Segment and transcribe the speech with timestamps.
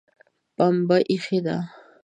[0.57, 1.57] پمبه ایښې ده